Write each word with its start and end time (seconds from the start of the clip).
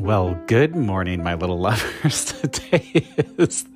Well, 0.00 0.34
good 0.46 0.74
morning, 0.74 1.22
my 1.22 1.34
little 1.34 1.58
lovers. 1.60 2.24
Today 2.24 3.06
is. 3.36 3.66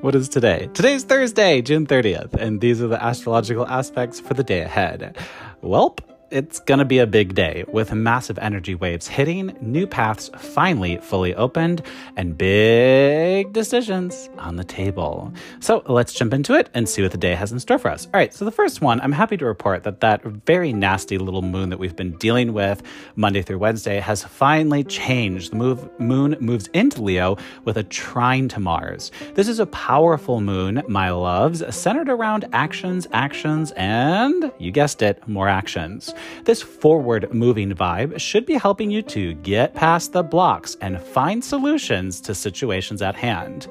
What 0.00 0.14
is 0.14 0.28
today? 0.28 0.70
Today's 0.74 1.02
Thursday, 1.02 1.60
June 1.60 1.86
30th, 1.86 2.34
and 2.34 2.60
these 2.60 2.80
are 2.80 2.86
the 2.86 3.02
astrological 3.02 3.66
aspects 3.66 4.20
for 4.20 4.34
the 4.34 4.44
day 4.44 4.60
ahead. 4.60 5.16
Welp, 5.60 5.98
it's 6.30 6.60
gonna 6.60 6.84
be 6.84 6.98
a 6.98 7.06
big 7.06 7.34
day 7.34 7.64
with 7.68 7.92
massive 7.92 8.38
energy 8.38 8.74
waves 8.74 9.08
hitting, 9.08 9.56
new 9.60 9.86
paths 9.86 10.30
finally 10.38 10.96
fully 10.98 11.34
opened, 11.34 11.82
and 12.16 12.38
big 12.38 13.52
decisions 13.52 14.30
on 14.38 14.56
the 14.56 14.62
table. 14.62 15.32
So 15.58 15.82
let's 15.86 16.12
jump 16.12 16.32
into 16.32 16.54
it 16.54 16.70
and 16.72 16.88
see 16.88 17.02
what 17.02 17.10
the 17.10 17.18
day 17.18 17.34
has 17.34 17.50
in 17.50 17.58
store 17.58 17.78
for 17.78 17.90
us. 17.90 18.06
All 18.06 18.12
right, 18.14 18.32
so 18.32 18.44
the 18.44 18.52
first 18.52 18.80
one, 18.80 19.00
I'm 19.00 19.12
happy 19.12 19.36
to 19.38 19.44
report 19.44 19.82
that 19.82 20.00
that 20.00 20.22
very 20.22 20.72
nasty 20.72 21.18
little 21.18 21.42
moon 21.42 21.68
that 21.70 21.78
we've 21.78 21.96
been 21.96 22.16
dealing 22.18 22.52
with 22.52 22.82
Monday 23.16 23.42
through 23.42 23.58
Wednesday 23.58 23.98
has 23.98 24.22
finally 24.22 24.84
changed. 24.84 25.50
The 25.50 25.56
move, 25.56 26.00
moon 26.00 26.36
moves 26.40 26.68
into 26.68 27.02
Leo 27.02 27.38
with 27.64 27.76
a 27.76 27.82
trine 27.82 28.48
to 28.48 28.60
Mars. 28.60 29.10
This 29.34 29.48
is 29.48 29.58
a 29.58 29.66
powerful 29.66 30.40
moon, 30.40 30.82
my 30.86 31.10
loves, 31.10 31.62
centered 31.74 32.08
around 32.08 32.46
actions, 32.52 33.08
actions, 33.12 33.72
and 33.72 34.52
you 34.58 34.70
guessed 34.70 35.02
it, 35.02 35.26
more 35.26 35.48
actions. 35.48 36.14
This 36.44 36.62
forward 36.62 37.32
moving 37.32 37.72
vibe 37.72 38.20
should 38.20 38.46
be 38.46 38.54
helping 38.54 38.90
you 38.90 39.02
to 39.02 39.34
get 39.34 39.74
past 39.74 40.12
the 40.12 40.22
blocks 40.22 40.76
and 40.80 41.00
find 41.00 41.44
solutions 41.44 42.20
to 42.22 42.34
situations 42.34 43.02
at 43.02 43.14
hand. 43.14 43.66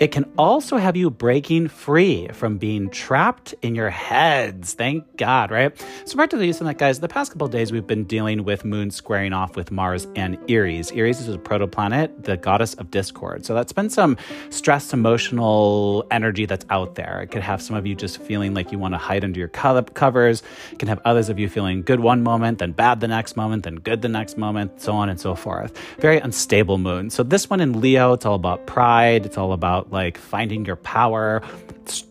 It 0.00 0.12
can 0.12 0.30
also 0.38 0.76
have 0.76 0.96
you 0.96 1.10
breaking 1.10 1.66
free 1.66 2.28
from 2.28 2.56
being 2.56 2.88
trapped 2.88 3.52
in 3.62 3.74
your 3.74 3.90
heads. 3.90 4.74
Thank 4.74 5.16
God, 5.16 5.50
right? 5.50 5.76
So, 6.04 6.16
back 6.16 6.30
to 6.30 6.36
the 6.36 6.46
use 6.46 6.60
of 6.60 6.68
that, 6.68 6.78
guys, 6.78 7.00
the 7.00 7.08
past 7.08 7.32
couple 7.32 7.48
days 7.48 7.72
we've 7.72 7.86
been 7.86 8.04
dealing 8.04 8.44
with 8.44 8.64
Moon 8.64 8.92
squaring 8.92 9.32
off 9.32 9.56
with 9.56 9.72
Mars 9.72 10.06
and 10.14 10.38
Eris. 10.48 10.92
Eris 10.92 11.20
is 11.20 11.34
a 11.34 11.38
protoplanet, 11.38 12.22
the 12.22 12.36
goddess 12.36 12.74
of 12.74 12.92
discord. 12.92 13.44
So, 13.44 13.54
that's 13.54 13.72
been 13.72 13.90
some 13.90 14.16
stress, 14.50 14.92
emotional 14.92 16.06
energy 16.12 16.46
that's 16.46 16.64
out 16.70 16.94
there. 16.94 17.20
It 17.22 17.32
could 17.32 17.42
have 17.42 17.60
some 17.60 17.74
of 17.74 17.84
you 17.84 17.96
just 17.96 18.18
feeling 18.22 18.54
like 18.54 18.70
you 18.70 18.78
want 18.78 18.94
to 18.94 18.98
hide 18.98 19.24
under 19.24 19.40
your 19.40 19.48
covers. 19.48 20.44
It 20.70 20.78
can 20.78 20.86
have 20.86 21.00
others 21.04 21.28
of 21.28 21.40
you 21.40 21.48
feeling 21.48 21.82
good 21.88 22.00
one 22.00 22.22
moment, 22.22 22.58
then 22.58 22.72
bad 22.72 23.00
the 23.00 23.08
next 23.08 23.34
moment, 23.34 23.62
then 23.62 23.76
good 23.76 24.02
the 24.02 24.10
next 24.10 24.36
moment, 24.36 24.78
so 24.78 24.92
on 24.92 25.08
and 25.08 25.18
so 25.18 25.34
forth. 25.34 25.72
Very 26.00 26.18
unstable 26.18 26.76
moon. 26.76 27.08
So, 27.08 27.22
this 27.22 27.48
one 27.48 27.62
in 27.62 27.80
Leo, 27.80 28.12
it's 28.12 28.26
all 28.26 28.34
about 28.34 28.66
pride, 28.66 29.24
it's 29.24 29.38
all 29.38 29.54
about 29.54 29.90
like 29.90 30.18
finding 30.18 30.66
your 30.66 30.76
power. 30.76 31.42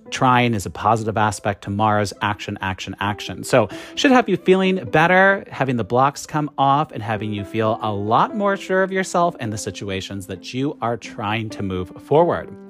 Trine 0.10 0.56
is 0.56 0.66
a 0.66 0.72
positive 0.72 1.16
aspect 1.16 1.66
to 1.66 1.70
Mars, 1.70 2.12
action, 2.24 2.58
action, 2.60 2.96
action. 3.00 3.44
So, 3.44 3.70
should 3.94 4.10
have 4.10 4.28
you 4.28 4.38
feeling 4.38 4.84
better, 4.86 5.46
having 5.52 5.78
the 5.78 5.84
blocks 5.84 6.26
come 6.26 6.50
off, 6.58 6.92
and 6.92 7.04
having 7.04 7.32
you 7.32 7.46
feel 7.46 7.78
a 7.84 7.94
lot 7.94 8.36
more 8.36 8.58
sure 8.58 8.82
of 8.82 8.92
yourself 8.92 9.36
and 9.40 9.54
the 9.54 9.60
situations 9.60 10.26
that 10.26 10.56
you 10.56 10.76
are 10.82 10.98
trying 10.98 11.52
to 11.52 11.62
move 11.62 11.90
forward. 12.02 12.67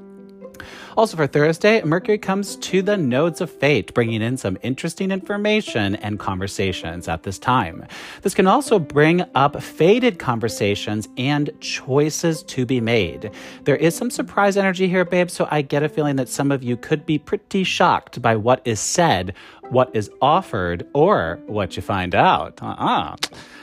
Also, 0.95 1.17
for 1.17 1.27
Thursday, 1.27 1.81
Mercury 1.83 2.17
comes 2.17 2.55
to 2.57 2.81
the 2.81 2.97
nodes 2.97 3.41
of 3.41 3.49
fate, 3.49 3.93
bringing 3.93 4.21
in 4.21 4.37
some 4.37 4.57
interesting 4.63 5.11
information 5.11 5.95
and 5.97 6.19
conversations 6.19 7.07
at 7.07 7.23
this 7.23 7.39
time. 7.39 7.85
This 8.21 8.33
can 8.33 8.47
also 8.47 8.79
bring 8.79 9.23
up 9.35 9.61
fated 9.61 10.19
conversations 10.19 11.07
and 11.17 11.49
choices 11.59 12.43
to 12.43 12.65
be 12.65 12.81
made. 12.81 13.31
There 13.63 13.75
is 13.75 13.95
some 13.95 14.09
surprise 14.09 14.57
energy 14.57 14.87
here, 14.87 15.05
babe, 15.05 15.29
so 15.29 15.47
I 15.51 15.61
get 15.61 15.83
a 15.83 15.89
feeling 15.89 16.15
that 16.17 16.29
some 16.29 16.51
of 16.51 16.63
you 16.63 16.77
could 16.77 17.05
be 17.05 17.17
pretty 17.17 17.63
shocked 17.63 18.21
by 18.21 18.35
what 18.35 18.61
is 18.65 18.79
said, 18.79 19.33
what 19.69 19.95
is 19.95 20.09
offered, 20.21 20.87
or 20.93 21.39
what 21.45 21.75
you 21.75 21.81
find 21.81 22.15
out. 22.15 22.61
Uh 22.61 22.67
uh-uh. 22.67 23.13
uh 23.13 23.15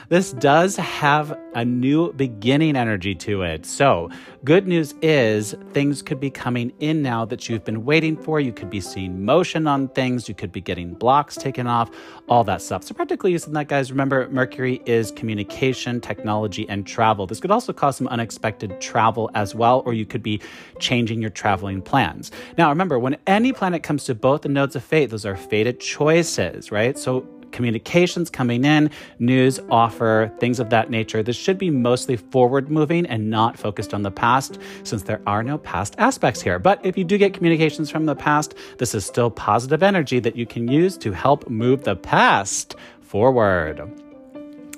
this 0.09 0.33
does 0.33 0.75
have 0.77 1.37
a 1.55 1.63
new 1.63 2.11
beginning 2.13 2.75
energy 2.75 3.15
to 3.15 3.41
it. 3.41 3.65
So, 3.65 4.09
good 4.43 4.67
news 4.67 4.93
is 5.01 5.55
things 5.71 6.01
could 6.01 6.19
be 6.19 6.29
coming 6.29 6.71
in 6.79 7.01
now 7.01 7.25
that 7.25 7.47
you've 7.47 7.63
been 7.63 7.85
waiting 7.85 8.17
for. 8.17 8.39
You 8.39 8.51
could 8.51 8.69
be 8.69 8.81
seeing 8.81 9.23
motion 9.25 9.67
on 9.67 9.87
things, 9.89 10.27
you 10.27 10.35
could 10.35 10.51
be 10.51 10.61
getting 10.61 10.93
blocks 10.93 11.35
taken 11.35 11.65
off, 11.65 11.89
all 12.27 12.43
that 12.43 12.61
stuff. 12.61 12.83
So, 12.83 12.93
practically 12.93 13.31
using 13.31 13.53
that, 13.53 13.67
guys, 13.67 13.91
remember 13.91 14.29
Mercury 14.29 14.81
is 14.85 15.11
communication, 15.11 16.01
technology, 16.01 16.67
and 16.69 16.85
travel. 16.85 17.25
This 17.25 17.39
could 17.39 17.51
also 17.51 17.73
cause 17.73 17.95
some 17.95 18.07
unexpected 18.07 18.79
travel 18.81 19.31
as 19.33 19.55
well, 19.55 19.81
or 19.85 19.93
you 19.93 20.05
could 20.05 20.23
be 20.23 20.41
changing 20.79 21.21
your 21.21 21.31
traveling 21.31 21.81
plans. 21.81 22.31
Now, 22.57 22.69
remember, 22.69 22.99
when 22.99 23.17
any 23.27 23.53
planet 23.53 23.83
comes 23.83 24.03
to 24.05 24.15
both 24.15 24.41
the 24.41 24.49
nodes 24.49 24.75
of 24.75 24.83
fate, 24.83 25.09
those 25.09 25.25
are 25.25 25.35
fated 25.35 25.79
choices, 25.79 26.71
right? 26.71 26.97
So, 26.97 27.25
communications 27.55 28.29
coming 28.29 28.65
in, 28.65 28.91
news, 29.17 29.59
offer, 29.71 30.31
things 30.39 30.59
of 30.59 30.69
that 30.69 30.89
nature. 30.89 31.23
This 31.23 31.37
should 31.37 31.57
be 31.57 31.71
mostly 31.71 32.17
forward 32.17 32.69
moving 32.69 33.05
and 33.07 33.29
not 33.31 33.57
focused 33.57 33.93
on 33.93 34.03
the 34.03 34.11
past, 34.11 34.59
since 34.83 35.03
there 35.03 35.21
are 35.25 35.41
no 35.41 35.57
past 35.57 35.95
aspects 35.97 36.41
here. 36.41 36.59
But 36.59 36.85
if 36.85 36.97
you 36.97 37.03
do 37.03 37.17
get 37.17 37.33
communications 37.33 37.89
from 37.89 38.05
the 38.05 38.15
past, 38.15 38.53
this 38.77 38.93
is 38.93 39.05
still 39.05 39.31
positive 39.31 39.81
energy 39.81 40.19
that 40.19 40.35
you 40.35 40.45
can 40.45 40.67
use 40.67 40.97
to 40.97 41.13
help 41.13 41.49
move 41.49 41.83
the 41.83 41.95
past 41.95 42.75
forward. 43.01 44.04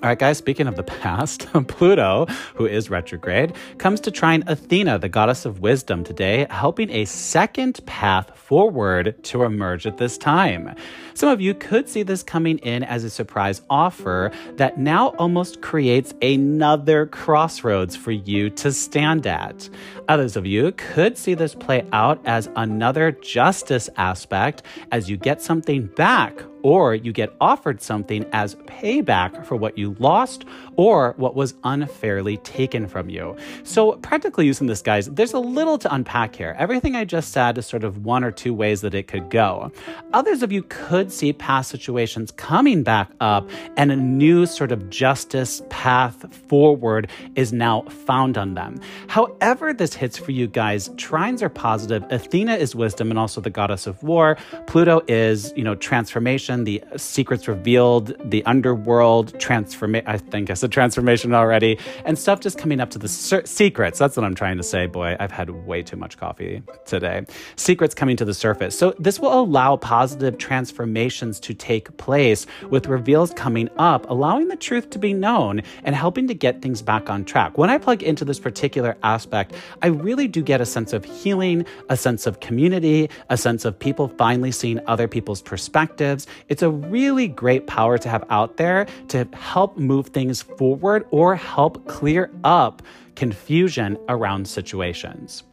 All 0.03 0.09
right, 0.09 0.19
guys, 0.19 0.37
speaking 0.37 0.67
of 0.67 0.75
the 0.75 0.83
past, 1.01 1.47
Pluto, 1.67 2.27
who 2.53 2.67
is 2.67 2.91
retrograde, 2.91 3.55
comes 3.79 3.99
to 4.01 4.11
trine 4.11 4.43
Athena, 4.45 4.99
the 4.99 5.09
goddess 5.09 5.43
of 5.43 5.61
wisdom, 5.61 6.03
today, 6.03 6.45
helping 6.51 6.91
a 6.91 7.05
second 7.05 7.83
path 7.87 8.29
forward 8.37 9.15
to 9.23 9.41
emerge 9.41 9.87
at 9.87 9.97
this 9.97 10.15
time. 10.19 10.75
Some 11.15 11.29
of 11.29 11.41
you 11.41 11.55
could 11.55 11.89
see 11.89 12.03
this 12.03 12.21
coming 12.21 12.59
in 12.59 12.83
as 12.83 13.03
a 13.05 13.09
surprise 13.09 13.63
offer 13.71 14.31
that 14.57 14.77
now 14.77 15.15
almost 15.17 15.61
creates 15.61 16.13
another 16.21 17.07
crossroads 17.07 17.95
for 17.95 18.11
you 18.11 18.51
to 18.51 18.71
stand 18.71 19.25
at. 19.25 19.67
Others 20.09 20.35
of 20.35 20.45
you 20.45 20.73
could 20.73 21.17
see 21.17 21.33
this 21.33 21.55
play 21.55 21.83
out 21.91 22.21
as 22.23 22.51
another 22.55 23.13
justice 23.13 23.89
aspect 23.97 24.61
as 24.91 25.09
you 25.09 25.17
get 25.17 25.41
something 25.41 25.87
back 25.87 26.39
or 26.67 26.93
you 26.93 27.13
get 27.13 27.33
offered 27.39 27.81
something 27.81 28.25
as 28.33 28.55
payback 28.65 29.45
for 29.45 29.55
what 29.55 29.77
you 29.77 29.95
lost 29.99 30.43
or 30.75 31.13
what 31.15 31.33
was 31.33 31.53
unfairly 31.63 32.35
taken 32.39 32.89
from 32.89 33.09
you. 33.09 33.37
So, 33.63 33.93
practically 33.93 34.45
using 34.45 34.67
this, 34.67 34.81
guys, 34.81 35.05
there's 35.07 35.31
a 35.31 35.39
little 35.39 35.77
to 35.77 35.93
unpack 35.93 36.35
here. 36.35 36.57
Everything 36.59 36.93
I 36.93 37.05
just 37.05 37.31
said 37.31 37.57
is 37.57 37.65
sort 37.65 37.85
of 37.85 38.03
one 38.03 38.21
or 38.21 38.31
two 38.31 38.53
ways 38.53 38.81
that 38.81 38.93
it 38.93 39.07
could 39.07 39.29
go. 39.29 39.71
Others 40.11 40.43
of 40.43 40.51
you 40.51 40.61
could 40.63 41.09
see 41.09 41.31
past 41.31 41.71
situations 41.71 42.31
coming 42.31 42.83
back 42.83 43.09
up 43.21 43.49
and 43.77 43.89
a 43.89 43.95
new 43.95 44.45
sort 44.45 44.73
of 44.73 44.89
justice 44.89 45.61
path 45.69 46.35
forward 46.49 47.09
is 47.35 47.53
now 47.53 47.83
found 47.83 48.37
on 48.37 48.55
them. 48.55 48.77
However, 49.07 49.71
this 49.71 49.93
hits 49.93 50.17
for 50.17 50.33
you 50.33 50.47
guys, 50.47 50.89
trines 50.89 51.41
are 51.41 51.47
positive. 51.47 52.03
Athena 52.11 52.55
is 52.55 52.75
wisdom 52.75 53.09
and 53.09 53.17
also 53.17 53.39
the 53.39 53.49
goddess 53.49 53.87
of 53.87 54.03
war. 54.03 54.35
Pluto 54.65 55.01
is, 55.07 55.53
you 55.55 55.63
know, 55.63 55.75
transformation, 55.75 56.56
the 56.63 56.83
secrets 56.95 57.47
revealed, 57.47 58.15
the 58.29 58.45
underworld, 58.45 59.39
transformation. 59.39 60.07
I 60.07 60.17
think 60.17 60.49
I 60.49 60.53
said 60.53 60.71
transformation 60.71 61.33
already, 61.33 61.79
and 62.05 62.17
stuff 62.17 62.39
just 62.39 62.57
coming 62.57 62.79
up 62.79 62.89
to 62.91 62.99
the 62.99 63.07
sur- 63.07 63.45
secrets. 63.45 63.99
That's 63.99 64.17
what 64.17 64.23
I'm 64.23 64.35
trying 64.35 64.57
to 64.57 64.63
say. 64.63 64.87
Boy, 64.87 65.15
I've 65.19 65.31
had 65.31 65.49
way 65.49 65.83
too 65.83 65.97
much 65.97 66.17
coffee 66.17 66.63
today. 66.85 67.25
Secrets 67.55 67.93
coming 67.93 68.17
to 68.17 68.25
the 68.25 68.33
surface. 68.33 68.77
So 68.77 68.93
this 68.99 69.19
will 69.19 69.39
allow 69.39 69.77
positive 69.77 70.37
transformations 70.37 71.39
to 71.41 71.53
take 71.53 71.95
place 71.97 72.45
with 72.69 72.87
reveals 72.87 73.31
coming 73.31 73.69
up, 73.77 74.09
allowing 74.09 74.47
the 74.47 74.55
truth 74.55 74.89
to 74.91 74.99
be 74.99 75.13
known 75.13 75.61
and 75.83 75.95
helping 75.95 76.27
to 76.27 76.33
get 76.33 76.61
things 76.61 76.81
back 76.81 77.09
on 77.09 77.25
track. 77.25 77.57
When 77.57 77.69
I 77.69 77.77
plug 77.77 78.03
into 78.03 78.25
this 78.25 78.39
particular 78.39 78.97
aspect, 79.03 79.53
I 79.81 79.87
really 79.87 80.27
do 80.27 80.41
get 80.41 80.61
a 80.61 80.65
sense 80.65 80.93
of 80.93 81.05
healing, 81.05 81.65
a 81.89 81.97
sense 81.97 82.25
of 82.25 82.39
community, 82.39 83.09
a 83.29 83.37
sense 83.37 83.65
of 83.65 83.77
people 83.77 84.07
finally 84.07 84.51
seeing 84.51 84.79
other 84.87 85.07
people's 85.07 85.41
perspectives. 85.41 86.27
It's 86.49 86.61
a 86.61 86.69
really 86.69 87.27
great 87.27 87.67
power 87.67 87.97
to 87.97 88.09
have 88.09 88.23
out 88.29 88.57
there 88.57 88.87
to 89.09 89.27
help 89.33 89.77
move 89.77 90.07
things 90.07 90.41
forward 90.41 91.05
or 91.11 91.35
help 91.35 91.85
clear 91.87 92.31
up 92.43 92.81
confusion 93.15 93.97
around 94.07 94.47
situations. 94.47 95.43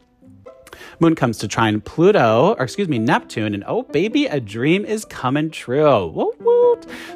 Moon 1.01 1.15
comes 1.15 1.39
to 1.39 1.49
trine 1.49 1.81
Pluto, 1.81 2.55
or 2.59 2.65
excuse 2.65 2.89
me, 2.89 2.99
Neptune, 2.99 3.55
and 3.55 3.65
oh 3.67 3.83
baby, 3.83 4.27
a 4.27 4.41
dream 4.41 4.85
is 4.85 5.05
coming 5.05 5.51
true. 5.51 6.33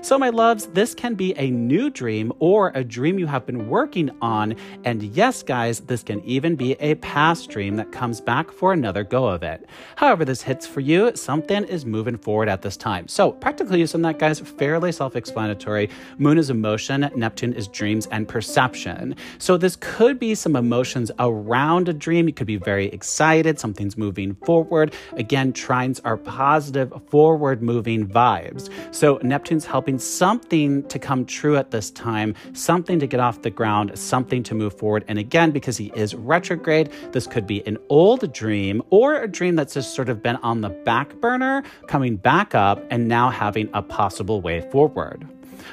So, 0.03 0.19
my 0.19 0.31
loves, 0.31 0.67
this 0.67 0.95
can 0.95 1.15
be 1.15 1.37
a 1.37 1.51
new 1.51 1.91
dream 1.91 2.33
or 2.39 2.71
a 2.75 2.85
dream 2.85 3.19
you 3.19 3.27
have 3.27 3.47
been 3.47 3.69
working 3.69 4.11
on. 4.23 4.55
And 4.85 5.03
yes, 5.03 5.43
guys, 5.43 5.81
this 5.81 6.03
can 6.03 6.23
even 6.25 6.57
be 6.57 6.73
a 6.75 6.95
past 6.97 7.51
dream 7.51 7.77
that 7.77 7.93
comes 7.93 8.21
back 8.21 8.51
for 8.51 8.73
another 8.73 9.05
go 9.05 9.27
of 9.27 9.43
it. 9.43 9.67
However, 9.97 10.25
this 10.25 10.43
hits 10.43 10.67
for 10.67 10.81
you, 10.81 11.15
something 11.17 11.65
is 11.65 11.85
moving 11.85 12.17
forward 12.17 12.49
at 12.49 12.63
this 12.63 12.77
time. 12.77 13.09
So, 13.09 13.33
practically 13.33 13.81
using 13.81 14.03
that, 14.03 14.19
guys, 14.19 14.41
fairly 14.41 14.93
self 14.93 15.17
explanatory. 15.17 15.91
Moon 16.19 16.39
is 16.39 16.51
emotion, 16.51 17.11
Neptune 17.17 17.53
is 17.53 17.69
dreams 17.69 18.07
and 18.11 18.29
perception. 18.29 19.17
So, 19.39 19.57
this 19.57 19.77
could 19.77 20.19
be 20.19 20.35
some 20.35 20.57
emotions 20.57 21.11
around 21.19 21.89
a 21.89 21.93
dream. 21.93 22.29
You 22.29 22.35
could 22.35 22.47
be 22.47 22.57
very 22.57 22.87
excited 22.87 23.48
excited, 23.49 23.59
something's 23.59 23.97
moving 23.97 24.35
forward. 24.45 24.95
Again, 25.13 25.53
trines 25.53 26.01
are 26.05 26.17
positive, 26.17 26.93
forward 27.09 27.63
moving 27.63 28.07
vibes. 28.07 28.71
So 28.95 29.19
Neptune's 29.23 29.65
helping 29.65 29.99
something 29.99 30.83
to 30.89 30.99
come 30.99 31.25
true 31.25 31.57
at 31.57 31.71
this 31.71 31.91
time, 31.91 32.35
something 32.53 32.99
to 33.01 33.07
get 33.07 33.21
off 33.21 33.43
the 33.43 33.51
ground, 33.51 33.99
something 33.99 34.43
to 34.45 34.55
move 34.55 34.75
forward. 34.75 35.05
And 35.09 35.19
again, 35.19 35.51
because 35.51 35.77
he 35.77 35.91
is 35.95 36.15
retrograde, 36.15 36.91
this 37.13 37.27
could 37.27 37.47
be 37.47 37.67
an 37.67 37.79
old 37.89 38.33
dream 38.33 38.83
or 38.91 39.23
a 39.23 39.29
dream 39.29 39.57
that's 39.57 39.75
just 39.75 39.95
sort 39.95 40.09
of 40.09 40.23
been 40.23 40.37
on 40.37 40.61
the 40.61 40.71
back 40.71 41.15
burner, 41.21 41.63
coming 41.87 42.17
back 42.17 42.55
up, 42.55 42.85
and 42.91 43.09
now 43.09 43.31
having 43.31 43.69
a 43.73 43.83
possible 43.83 44.41
way 44.41 44.61
forward. 44.71 45.27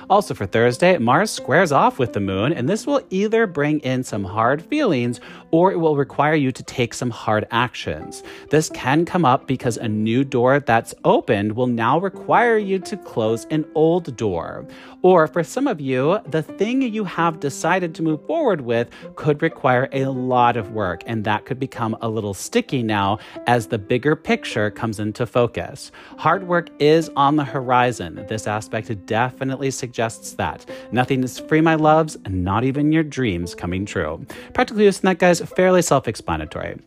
Also, 0.09 0.33
for 0.33 0.45
Thursday, 0.45 0.97
Mars 0.97 1.31
squares 1.31 1.71
off 1.71 1.99
with 1.99 2.13
the 2.13 2.19
moon, 2.19 2.53
and 2.53 2.67
this 2.69 2.87
will 2.87 3.01
either 3.09 3.47
bring 3.47 3.79
in 3.79 4.03
some 4.03 4.23
hard 4.23 4.61
feelings 4.61 5.19
or 5.51 5.71
it 5.71 5.77
will 5.77 5.95
require 5.95 6.35
you 6.35 6.51
to 6.51 6.63
take 6.63 6.93
some 6.93 7.09
hard 7.09 7.47
actions. 7.51 8.23
This 8.49 8.69
can 8.69 9.05
come 9.05 9.25
up 9.25 9.47
because 9.47 9.77
a 9.77 9.87
new 9.87 10.23
door 10.23 10.59
that's 10.59 10.93
opened 11.03 11.53
will 11.53 11.67
now 11.67 11.99
require 11.99 12.57
you 12.57 12.79
to 12.79 12.97
close 12.97 13.45
an 13.51 13.65
old 13.75 14.15
door. 14.17 14.65
Or 15.01 15.27
for 15.27 15.43
some 15.43 15.67
of 15.67 15.79
you, 15.79 16.19
the 16.27 16.41
thing 16.41 16.81
you 16.81 17.03
have 17.03 17.39
decided 17.39 17.93
to 17.95 18.03
move 18.03 18.25
forward 18.25 18.61
with 18.61 18.89
could 19.15 19.41
require 19.41 19.87
a 19.91 20.05
lot 20.05 20.57
of 20.57 20.71
work, 20.71 21.03
and 21.05 21.23
that 21.25 21.45
could 21.45 21.59
become 21.59 21.95
a 22.01 22.09
little 22.09 22.33
sticky 22.33 22.81
now 22.81 23.19
as 23.45 23.67
the 23.67 23.77
bigger 23.77 24.15
picture 24.15 24.71
comes 24.71 24.99
into 24.99 25.25
focus. 25.25 25.91
Hard 26.17 26.47
work 26.47 26.69
is 26.79 27.09
on 27.15 27.35
the 27.35 27.43
horizon. 27.43 28.25
This 28.27 28.47
aspect 28.47 28.89
definitely 29.05 29.71
suggests 29.75 30.33
that. 30.33 30.65
Nothing 30.91 31.23
is 31.23 31.39
free, 31.39 31.61
my 31.61 31.75
loves, 31.75 32.17
and 32.25 32.43
not 32.43 32.63
even 32.63 32.91
your 32.91 33.03
dreams 33.03 33.53
coming 33.53 33.85
true. 33.85 34.25
Practically 34.53 34.85
that, 35.05 35.19
guys, 35.19 35.41
fairly 35.41 35.81
self 35.81 36.07
explanatory. 36.07 36.79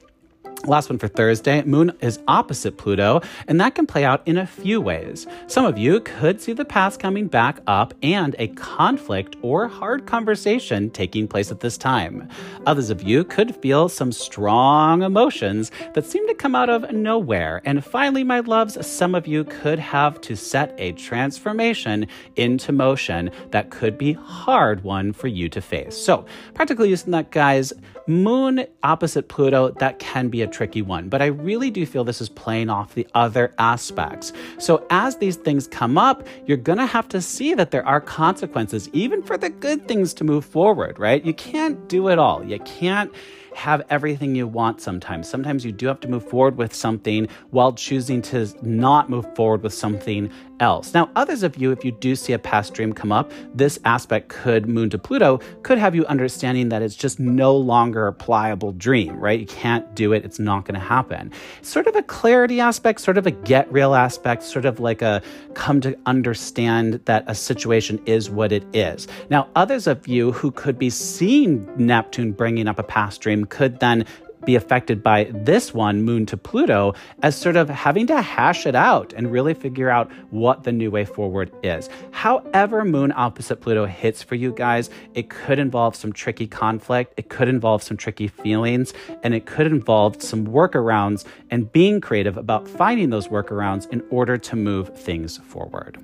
Last 0.66 0.90
one 0.90 0.98
for 0.98 1.06
Thursday, 1.06 1.62
Moon 1.62 1.92
is 2.00 2.18
opposite 2.26 2.78
Pluto, 2.78 3.20
and 3.46 3.60
that 3.60 3.76
can 3.76 3.86
play 3.86 4.04
out 4.04 4.26
in 4.26 4.36
a 4.36 4.46
few 4.46 4.80
ways. 4.80 5.24
Some 5.46 5.64
of 5.64 5.78
you 5.78 6.00
could 6.00 6.40
see 6.40 6.52
the 6.52 6.64
past 6.64 6.98
coming 6.98 7.28
back 7.28 7.60
up 7.68 7.94
and 8.02 8.34
a 8.40 8.48
conflict 8.48 9.36
or 9.40 9.68
hard 9.68 10.06
conversation 10.06 10.90
taking 10.90 11.28
place 11.28 11.52
at 11.52 11.60
this 11.60 11.78
time. 11.78 12.28
Others 12.66 12.90
of 12.90 13.04
you 13.04 13.22
could 13.22 13.54
feel 13.54 13.88
some 13.88 14.10
strong 14.10 15.02
emotions 15.02 15.70
that 15.94 16.04
seem 16.04 16.26
to 16.26 16.34
come 16.34 16.56
out 16.56 16.68
of 16.68 16.90
nowhere. 16.92 17.62
And 17.64 17.84
finally, 17.84 18.24
my 18.24 18.40
loves, 18.40 18.84
some 18.84 19.14
of 19.14 19.28
you 19.28 19.44
could 19.44 19.78
have 19.78 20.20
to 20.22 20.34
set 20.34 20.74
a 20.76 20.90
transformation 20.92 22.08
into 22.34 22.72
motion 22.72 23.30
that 23.52 23.70
could 23.70 23.96
be 23.96 24.14
hard 24.14 24.82
one 24.82 25.12
for 25.12 25.28
you 25.28 25.48
to 25.50 25.60
face. 25.60 25.96
So, 25.96 26.26
practically 26.54 26.90
using 26.90 27.12
that, 27.12 27.30
guys, 27.30 27.72
Moon 28.08 28.66
opposite 28.82 29.28
Pluto, 29.28 29.70
that 29.72 29.98
can 29.98 30.28
be 30.28 30.40
a 30.40 30.47
tricky 30.48 30.82
one, 30.82 31.08
but 31.08 31.22
I 31.22 31.26
really 31.26 31.70
do 31.70 31.84
feel 31.86 32.04
this 32.04 32.20
is 32.20 32.28
playing 32.28 32.70
off 32.70 32.94
the 32.94 33.06
other 33.14 33.52
aspects. 33.58 34.32
So 34.58 34.86
as 34.90 35.16
these 35.16 35.36
things 35.36 35.66
come 35.66 35.98
up, 35.98 36.26
you're 36.46 36.56
going 36.56 36.78
to 36.78 36.86
have 36.86 37.08
to 37.08 37.20
see 37.20 37.54
that 37.54 37.70
there 37.70 37.86
are 37.86 38.00
consequences, 38.00 38.88
even 38.92 39.22
for 39.22 39.36
the 39.36 39.50
good 39.50 39.86
things 39.86 40.14
to 40.14 40.24
move 40.24 40.44
forward, 40.44 40.98
right? 40.98 41.24
You 41.24 41.34
can't 41.34 41.88
do 41.88 42.08
it 42.08 42.18
all. 42.18 42.44
You 42.44 42.58
can't 42.60 43.12
have 43.58 43.82
everything 43.90 44.36
you 44.36 44.46
want 44.46 44.80
sometimes. 44.80 45.28
Sometimes 45.28 45.64
you 45.64 45.72
do 45.72 45.88
have 45.88 45.98
to 46.00 46.08
move 46.08 46.28
forward 46.28 46.56
with 46.56 46.72
something 46.72 47.26
while 47.50 47.72
choosing 47.72 48.22
to 48.22 48.46
not 48.62 49.10
move 49.10 49.26
forward 49.34 49.64
with 49.64 49.74
something 49.74 50.30
else. 50.60 50.94
Now, 50.94 51.10
others 51.16 51.42
of 51.42 51.56
you, 51.56 51.72
if 51.72 51.84
you 51.84 51.90
do 51.90 52.14
see 52.14 52.32
a 52.32 52.38
past 52.38 52.74
dream 52.74 52.92
come 52.92 53.10
up, 53.10 53.32
this 53.54 53.78
aspect 53.84 54.28
could, 54.28 54.68
moon 54.68 54.90
to 54.90 54.98
Pluto, 54.98 55.40
could 55.62 55.78
have 55.78 55.94
you 55.94 56.06
understanding 56.06 56.68
that 56.68 56.82
it's 56.82 56.94
just 56.94 57.18
no 57.18 57.56
longer 57.56 58.06
a 58.06 58.12
pliable 58.12 58.72
dream, 58.72 59.18
right? 59.18 59.40
You 59.40 59.46
can't 59.46 59.92
do 59.94 60.12
it, 60.12 60.24
it's 60.24 60.38
not 60.38 60.64
going 60.64 60.74
to 60.74 60.86
happen. 60.86 61.32
sort 61.62 61.86
of 61.86 61.96
a 61.96 62.02
clarity 62.02 62.60
aspect, 62.60 63.00
sort 63.00 63.18
of 63.18 63.26
a 63.26 63.32
get 63.32 63.70
real 63.72 63.94
aspect, 63.94 64.42
sort 64.44 64.64
of 64.64 64.78
like 64.78 65.02
a 65.02 65.20
come 65.54 65.80
to 65.80 65.96
understand 66.06 67.00
that 67.06 67.24
a 67.26 67.34
situation 67.34 68.00
is 68.06 68.30
what 68.30 68.52
it 68.52 68.64
is. 68.72 69.08
Now, 69.30 69.48
others 69.56 69.86
of 69.86 70.06
you 70.06 70.32
who 70.32 70.52
could 70.52 70.78
be 70.78 70.90
seeing 70.90 71.68
Neptune 71.76 72.32
bringing 72.32 72.68
up 72.68 72.78
a 72.78 72.84
past 72.84 73.20
dream 73.20 73.46
could 73.48 73.80
then 73.80 74.04
be 74.44 74.54
affected 74.54 75.02
by 75.02 75.24
this 75.32 75.74
one, 75.74 76.02
Moon 76.02 76.26
to 76.26 76.36
Pluto, 76.36 76.94
as 77.22 77.36
sort 77.36 77.56
of 77.56 77.68
having 77.68 78.06
to 78.06 78.22
hash 78.22 78.66
it 78.66 78.74
out 78.74 79.12
and 79.12 79.30
really 79.30 79.54
figure 79.54 79.90
out 79.90 80.10
what 80.30 80.64
the 80.64 80.72
new 80.72 80.90
way 80.90 81.04
forward 81.04 81.50
is. 81.62 81.88
However, 82.12 82.84
Moon 82.84 83.12
opposite 83.14 83.60
Pluto 83.60 83.86
hits 83.86 84.22
for 84.22 84.36
you 84.36 84.52
guys, 84.52 84.90
it 85.14 85.28
could 85.28 85.58
involve 85.58 85.96
some 85.96 86.12
tricky 86.12 86.46
conflict, 86.46 87.14
it 87.16 87.28
could 87.28 87.48
involve 87.48 87.82
some 87.82 87.96
tricky 87.96 88.28
feelings, 88.28 88.94
and 89.22 89.34
it 89.34 89.46
could 89.46 89.66
involve 89.66 90.22
some 90.22 90.46
workarounds 90.46 91.24
and 91.50 91.70
being 91.72 92.00
creative 92.00 92.36
about 92.36 92.68
finding 92.68 93.10
those 93.10 93.28
workarounds 93.28 93.90
in 93.92 94.02
order 94.10 94.38
to 94.38 94.56
move 94.56 94.96
things 94.96 95.38
forward. 95.38 96.02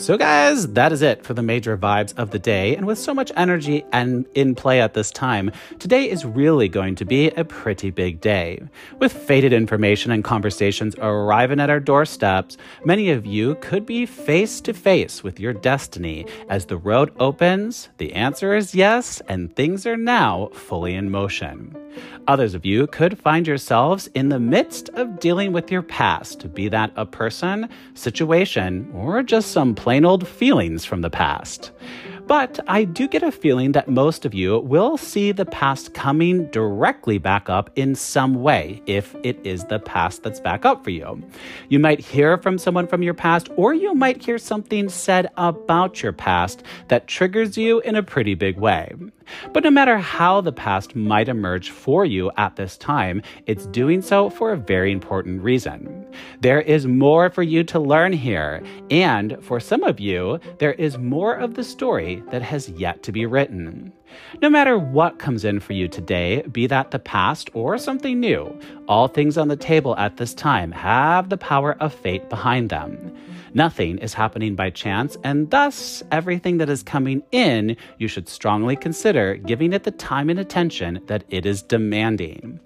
So, 0.00 0.16
guys, 0.16 0.66
that 0.68 0.92
is 0.92 1.02
it 1.02 1.24
for 1.24 1.34
the 1.34 1.42
major 1.42 1.76
vibes 1.76 2.16
of 2.16 2.30
the 2.30 2.38
day. 2.38 2.74
And 2.74 2.86
with 2.86 2.98
so 2.98 3.12
much 3.12 3.30
energy 3.36 3.84
and 3.92 4.24
in 4.34 4.54
play 4.54 4.80
at 4.80 4.94
this 4.94 5.10
time, 5.10 5.52
today 5.78 6.08
is 6.08 6.24
really 6.24 6.68
going 6.68 6.94
to 6.94 7.04
be 7.04 7.28
a 7.28 7.44
pretty 7.44 7.90
big 7.90 8.18
day. 8.18 8.62
With 8.98 9.12
fated 9.12 9.52
information 9.52 10.10
and 10.10 10.24
conversations 10.24 10.96
arriving 10.96 11.60
at 11.60 11.68
our 11.68 11.80
doorsteps, 11.80 12.56
many 12.82 13.10
of 13.10 13.26
you 13.26 13.56
could 13.56 13.84
be 13.84 14.06
face 14.06 14.62
to 14.62 14.72
face 14.72 15.22
with 15.22 15.38
your 15.38 15.52
destiny 15.52 16.24
as 16.48 16.64
the 16.64 16.78
road 16.78 17.12
opens. 17.20 17.90
The 17.98 18.14
answer 18.14 18.54
is 18.54 18.74
yes, 18.74 19.20
and 19.28 19.54
things 19.54 19.84
are 19.84 19.98
now 19.98 20.48
fully 20.54 20.94
in 20.94 21.10
motion. 21.10 21.76
Others 22.26 22.54
of 22.54 22.64
you 22.64 22.86
could 22.86 23.18
find 23.18 23.46
yourselves 23.46 24.08
in 24.14 24.28
the 24.28 24.38
midst 24.38 24.88
of 24.90 25.18
dealing 25.18 25.52
with 25.52 25.70
your 25.70 25.82
past, 25.82 26.54
be 26.54 26.68
that 26.68 26.92
a 26.96 27.04
person, 27.04 27.68
situation, 27.94 28.90
or 28.94 29.22
just 29.22 29.50
some 29.50 29.74
plain 29.90 30.04
old 30.04 30.28
feelings 30.28 30.84
from 30.84 31.00
the 31.00 31.10
past. 31.10 31.72
But 32.28 32.60
I 32.68 32.84
do 32.84 33.08
get 33.08 33.24
a 33.24 33.32
feeling 33.32 33.72
that 33.72 33.88
most 33.88 34.24
of 34.24 34.32
you 34.32 34.60
will 34.60 34.96
see 34.96 35.32
the 35.32 35.44
past 35.44 35.94
coming 35.94 36.46
directly 36.52 37.18
back 37.18 37.50
up 37.50 37.70
in 37.74 37.96
some 37.96 38.34
way 38.34 38.80
if 38.86 39.16
it 39.24 39.40
is 39.42 39.64
the 39.64 39.80
past 39.80 40.22
that's 40.22 40.38
back 40.38 40.64
up 40.64 40.84
for 40.84 40.90
you. 40.90 41.20
You 41.70 41.80
might 41.80 41.98
hear 41.98 42.38
from 42.38 42.56
someone 42.56 42.86
from 42.86 43.02
your 43.02 43.14
past, 43.14 43.48
or 43.56 43.74
you 43.74 43.92
might 43.92 44.24
hear 44.24 44.38
something 44.38 44.88
said 44.88 45.28
about 45.36 46.04
your 46.04 46.12
past 46.12 46.62
that 46.86 47.08
triggers 47.08 47.58
you 47.58 47.80
in 47.80 47.96
a 47.96 48.02
pretty 48.04 48.36
big 48.36 48.58
way. 48.58 48.94
But 49.52 49.64
no 49.64 49.70
matter 49.70 49.98
how 49.98 50.40
the 50.40 50.52
past 50.52 50.96
might 50.96 51.28
emerge 51.28 51.70
for 51.70 52.04
you 52.04 52.30
at 52.36 52.56
this 52.56 52.76
time, 52.76 53.22
it's 53.46 53.66
doing 53.66 54.02
so 54.02 54.30
for 54.30 54.52
a 54.52 54.56
very 54.56 54.92
important 54.92 55.42
reason. 55.42 56.06
There 56.40 56.60
is 56.60 56.86
more 56.86 57.30
for 57.30 57.42
you 57.42 57.64
to 57.64 57.78
learn 57.78 58.12
here, 58.12 58.62
and 58.90 59.38
for 59.40 59.60
some 59.60 59.82
of 59.82 60.00
you, 60.00 60.40
there 60.58 60.74
is 60.74 60.98
more 60.98 61.34
of 61.34 61.54
the 61.54 61.64
story 61.64 62.22
that 62.30 62.42
has 62.42 62.68
yet 62.70 63.02
to 63.04 63.12
be 63.12 63.26
written. 63.26 63.92
No 64.42 64.48
matter 64.48 64.78
what 64.78 65.18
comes 65.18 65.44
in 65.44 65.60
for 65.60 65.72
you 65.72 65.88
today, 65.88 66.42
be 66.42 66.66
that 66.66 66.90
the 66.90 66.98
past 66.98 67.50
or 67.54 67.78
something 67.78 68.20
new, 68.20 68.58
all 68.88 69.08
things 69.08 69.36
on 69.36 69.48
the 69.48 69.56
table 69.56 69.96
at 69.96 70.16
this 70.16 70.34
time 70.34 70.72
have 70.72 71.28
the 71.28 71.36
power 71.36 71.76
of 71.80 71.94
fate 71.94 72.28
behind 72.28 72.70
them. 72.70 73.14
Nothing 73.52 73.98
is 73.98 74.14
happening 74.14 74.54
by 74.54 74.70
chance, 74.70 75.16
and 75.24 75.50
thus 75.50 76.02
everything 76.12 76.58
that 76.58 76.70
is 76.70 76.82
coming 76.82 77.22
in, 77.32 77.76
you 77.98 78.06
should 78.08 78.28
strongly 78.28 78.76
consider 78.76 79.34
giving 79.36 79.72
it 79.72 79.84
the 79.84 79.90
time 79.90 80.30
and 80.30 80.38
attention 80.38 81.00
that 81.06 81.24
it 81.30 81.44
is 81.44 81.62
demanding. 81.62 82.60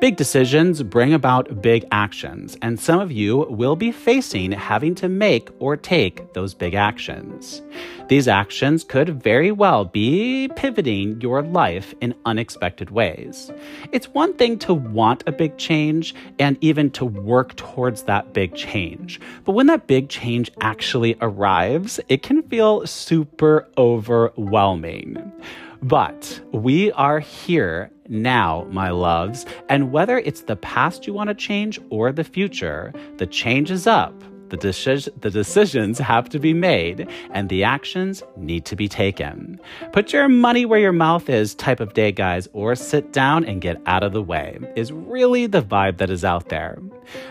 Big 0.00 0.16
decisions 0.16 0.82
bring 0.82 1.12
about 1.12 1.60
big 1.60 1.84
actions, 1.92 2.56
and 2.62 2.80
some 2.80 3.00
of 3.00 3.12
you 3.12 3.46
will 3.50 3.76
be 3.76 3.92
facing 3.92 4.50
having 4.50 4.94
to 4.94 5.10
make 5.10 5.50
or 5.58 5.76
take 5.76 6.32
those 6.32 6.54
big 6.54 6.72
actions. 6.72 7.60
These 8.08 8.26
actions 8.26 8.82
could 8.82 9.22
very 9.22 9.52
well 9.52 9.84
be 9.84 10.48
pivoting 10.56 11.20
your 11.20 11.42
life 11.42 11.94
in 12.00 12.14
unexpected 12.24 12.90
ways. 12.90 13.52
It's 13.92 14.08
one 14.08 14.32
thing 14.32 14.58
to 14.60 14.72
want 14.72 15.22
a 15.26 15.32
big 15.32 15.58
change 15.58 16.14
and 16.38 16.56
even 16.62 16.90
to 16.92 17.04
work 17.04 17.54
towards 17.56 18.04
that 18.04 18.32
big 18.32 18.54
change, 18.54 19.20
but 19.44 19.52
when 19.52 19.66
that 19.66 19.86
big 19.86 20.08
change 20.08 20.50
actually 20.62 21.14
arrives, 21.20 22.00
it 22.08 22.22
can 22.22 22.42
feel 22.44 22.86
super 22.86 23.68
overwhelming. 23.76 25.30
But 25.82 26.40
we 26.52 26.90
are 26.92 27.20
here 27.20 27.90
now, 28.10 28.66
my 28.70 28.90
loves, 28.90 29.46
and 29.68 29.92
whether 29.92 30.18
it's 30.18 30.42
the 30.42 30.56
past 30.56 31.06
you 31.06 31.14
want 31.14 31.28
to 31.28 31.34
change 31.34 31.80
or 31.88 32.12
the 32.12 32.24
future, 32.24 32.92
the 33.16 33.26
change 33.26 33.70
is 33.70 33.86
up. 33.86 34.12
The, 34.50 34.58
deci- 34.58 35.08
the 35.20 35.30
decisions 35.30 35.98
have 36.00 36.28
to 36.30 36.40
be 36.40 36.52
made 36.52 37.08
and 37.30 37.48
the 37.48 37.62
actions 37.62 38.24
need 38.36 38.64
to 38.64 38.74
be 38.74 38.88
taken. 38.88 39.60
Put 39.92 40.12
your 40.12 40.28
money 40.28 40.66
where 40.66 40.80
your 40.80 40.92
mouth 40.92 41.30
is 41.30 41.54
type 41.54 41.78
of 41.78 41.94
day, 41.94 42.10
guys, 42.10 42.48
or 42.52 42.74
sit 42.74 43.12
down 43.12 43.44
and 43.44 43.60
get 43.60 43.80
out 43.86 44.02
of 44.02 44.12
the 44.12 44.22
way 44.22 44.58
is 44.74 44.90
really 44.90 45.46
the 45.46 45.62
vibe 45.62 45.98
that 45.98 46.10
is 46.10 46.24
out 46.24 46.48
there. 46.48 46.78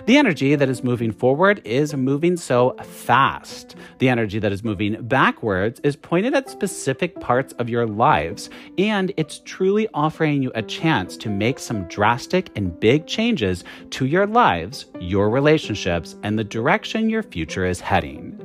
The 0.05 0.17
energy 0.17 0.55
that 0.55 0.69
is 0.69 0.83
moving 0.83 1.11
forward 1.11 1.61
is 1.65 1.93
moving 1.93 2.38
so 2.38 2.75
fast. 2.83 3.75
The 3.99 4.09
energy 4.09 4.39
that 4.39 4.51
is 4.51 4.63
moving 4.63 5.01
backwards 5.07 5.79
is 5.81 5.95
pointed 5.95 6.33
at 6.33 6.49
specific 6.49 7.19
parts 7.19 7.53
of 7.53 7.69
your 7.69 7.85
lives, 7.85 8.49
and 8.77 9.11
it's 9.17 9.41
truly 9.45 9.88
offering 9.93 10.41
you 10.41 10.51
a 10.55 10.61
chance 10.61 11.17
to 11.17 11.29
make 11.29 11.59
some 11.59 11.83
drastic 11.88 12.49
and 12.55 12.79
big 12.79 13.07
changes 13.07 13.63
to 13.91 14.05
your 14.05 14.25
lives, 14.25 14.85
your 14.99 15.29
relationships, 15.29 16.15
and 16.23 16.38
the 16.38 16.43
direction 16.43 17.09
your 17.09 17.23
future 17.23 17.65
is 17.65 17.79
heading 17.79 18.38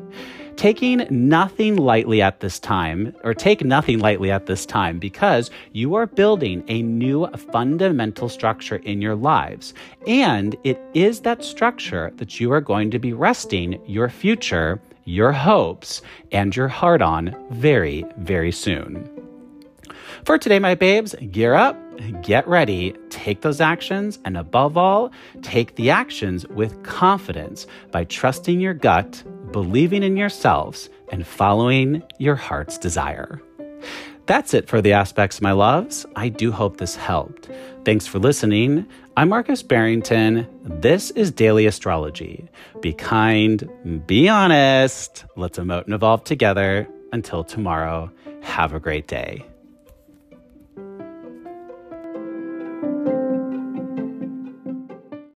taking 0.57 1.07
nothing 1.11 1.77
lightly 1.77 2.23
at 2.23 2.41
this 2.41 2.59
time, 2.59 3.15
or 3.25 3.35
take 3.35 3.65
nothing 3.65 3.99
lightly 3.99 4.31
at 4.31 4.47
this 4.47 4.65
time, 4.67 4.99
because 4.99 5.51
you 5.73 5.95
are 5.95 6.07
building 6.07 6.65
a 6.69 6.83
new 6.83 7.27
fundamental 7.53 8.29
structure 8.29 8.77
in 8.77 9.03
your 9.03 9.15
lives. 9.15 9.75
And 10.07 10.57
it 10.65 10.81
is 10.95 11.21
that 11.21 11.45
structure 11.45 12.13
that 12.17 12.41
you 12.41 12.53
are 12.53 12.61
going 12.61 12.91
to 12.91 12.99
be 12.99 13.13
resting 13.13 13.81
your 13.87 14.09
future, 14.09 14.81
your 15.05 15.33
hopes, 15.33 16.03
and 16.33 16.55
your 16.55 16.69
heart 16.69 17.03
on 17.03 17.37
very, 17.51 18.05
very 18.19 18.53
soon. 18.53 19.11
For 20.25 20.39
today, 20.39 20.59
my 20.59 20.75
babes, 20.75 21.15
gear 21.31 21.55
up, 21.55 21.77
get 22.23 22.49
ready, 22.49 22.95
take 23.11 23.43
those 23.43 23.61
actions, 23.61 24.19
and 24.25 24.37
above 24.37 24.77
all, 24.77 25.13
take 25.43 25.77
the 25.77 25.91
actions 25.91 26.47
with 26.49 26.83
confidence 26.83 27.67
by 27.91 28.05
trusting 28.05 28.61
your 28.61 28.75
gut 28.75 29.23
believing 29.55 30.03
in 30.03 30.17
yourselves, 30.17 30.91
and 31.13 31.25
following 31.25 32.03
your 32.19 32.35
heart's 32.35 32.77
desire. 32.77 33.41
That's 34.27 34.53
it 34.53 34.67
for 34.67 34.83
the 34.83 34.95
aspects, 34.95 35.41
my 35.41 35.53
loves. 35.53 36.05
I 36.17 36.29
do 36.29 36.51
hope 36.51 36.79
this 36.79 36.97
helped. 36.97 37.49
Thanks 37.85 38.05
for 38.05 38.19
listening. 38.19 38.85
I'm 39.17 39.29
Marcus 39.29 39.63
Barrington. 39.63 40.49
This 40.65 41.13
is 41.13 41.31
Daily 41.31 41.67
Astrology. 41.67 42.49
Be 42.81 42.95
kind, 42.95 43.71
be 44.09 44.29
honest. 44.29 45.25
Let's 45.37 45.57
emote 45.57 45.85
and 45.85 45.95
evolve 45.95 46.25
together. 46.25 46.89
Until 47.13 47.45
tomorrow, 47.45 48.11
have 48.43 48.75
a 48.75 48.81
great 48.81 49.07
day. 49.07 49.47